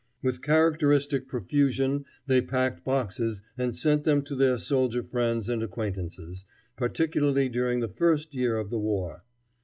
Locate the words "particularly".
6.75-7.49